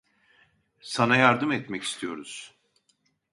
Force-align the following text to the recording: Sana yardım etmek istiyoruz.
Sana 0.81 1.17
yardım 1.17 1.51
etmek 1.51 1.83
istiyoruz. 1.83 2.53